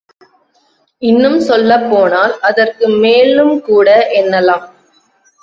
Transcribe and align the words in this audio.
இன்னும் 1.01 1.37
சொல்லப்போனால் 1.39 2.33
அதற்கு 2.41 2.87
மேலும்கூட 3.03 3.87
என்னலாம்! 4.13 4.65